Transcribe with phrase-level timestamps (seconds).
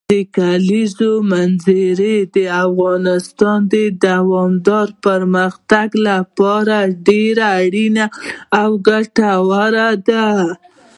[0.13, 6.77] د کلیزو منظره د افغانستان د دوامداره پرمختګ لپاره
[7.07, 7.97] ډېر اړین
[8.61, 9.73] او ګټور
[10.07, 10.23] دی.